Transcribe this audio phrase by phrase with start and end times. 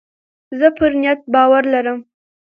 [0.59, 1.99] زه پر نیت باور لرم.